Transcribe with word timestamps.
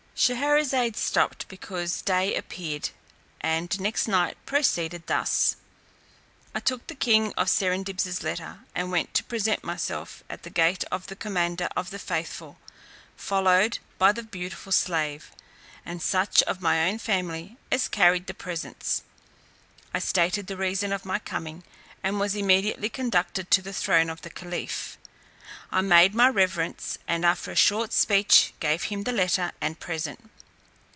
Scheherazade 0.13 0.95
stopped, 0.97 1.47
because 1.47 2.03
day 2.03 2.35
appeared, 2.35 2.91
and 3.39 3.79
next 3.79 4.07
night 4.07 4.37
proceeded 4.45 5.07
thus. 5.07 5.55
I 6.53 6.59
took 6.59 6.85
the 6.85 6.93
king 6.93 7.33
of 7.35 7.49
Serendib's 7.49 8.21
letter, 8.21 8.59
and 8.75 8.91
went 8.91 9.15
to 9.15 9.23
present 9.23 9.63
myself 9.63 10.23
at 10.29 10.43
the 10.43 10.51
gate 10.51 10.83
of 10.91 11.07
the 11.07 11.15
commander 11.15 11.69
of 11.75 11.89
the 11.89 11.97
faithful, 11.97 12.59
followed 13.17 13.79
by 13.97 14.11
the 14.11 14.21
beautiful 14.21 14.71
slave, 14.71 15.31
and 15.83 16.03
such 16.03 16.43
of 16.43 16.61
my 16.61 16.87
own 16.87 16.99
family 16.99 17.57
as 17.71 17.87
carried 17.87 18.27
the 18.27 18.35
presents. 18.35 19.01
I 19.91 19.97
stated 19.97 20.45
the 20.45 20.55
reason 20.55 20.93
of 20.93 21.03
my 21.03 21.17
coming, 21.17 21.63
and 22.03 22.19
was 22.19 22.35
immediately 22.35 22.89
conducted 22.89 23.49
to 23.49 23.63
the 23.63 23.73
throne 23.73 24.07
of 24.07 24.21
the 24.21 24.29
caliph. 24.29 24.99
I 25.73 25.79
made 25.79 26.13
my 26.13 26.27
reverence, 26.27 26.97
and, 27.07 27.25
after 27.25 27.49
a 27.49 27.55
short 27.55 27.93
speech, 27.93 28.53
gave 28.59 28.83
him 28.83 29.03
the 29.03 29.13
letter 29.13 29.53
and 29.61 29.79
present. 29.79 30.29